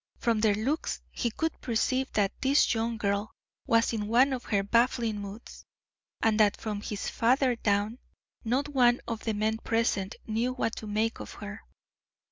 From 0.17 0.39
their 0.39 0.55
looks 0.55 0.99
he 1.11 1.29
could 1.29 1.61
perceive 1.61 2.11
that 2.13 2.31
this 2.41 2.73
young 2.73 2.97
girl 2.97 3.29
was 3.67 3.93
in 3.93 4.07
one 4.07 4.33
of 4.33 4.45
her 4.45 4.63
baffling 4.63 5.19
moods, 5.19 5.63
and 6.23 6.39
that 6.39 6.57
from 6.57 6.81
his 6.81 7.07
father 7.07 7.55
down, 7.55 7.99
not 8.43 8.67
one 8.67 9.01
of 9.07 9.25
the 9.25 9.33
men 9.35 9.59
present 9.59 10.15
knew 10.25 10.53
what 10.53 10.75
to 10.77 10.87
make 10.87 11.19
of 11.19 11.33
her. 11.33 11.61